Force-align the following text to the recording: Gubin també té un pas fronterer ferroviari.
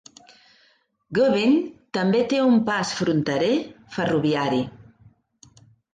Gubin 1.17 1.51
també 1.99 2.21
té 2.33 2.39
un 2.45 2.57
pas 2.71 2.95
fronterer 3.03 3.53
ferroviari. 3.99 4.67